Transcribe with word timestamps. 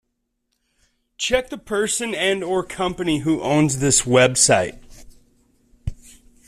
Check 1.19 1.51
the 1.51 1.59
person 1.59 2.15
and/or 2.15 2.63
company 2.63 3.19
who 3.19 3.43
owns 3.43 3.77
this 3.77 4.01
website. 4.01 4.79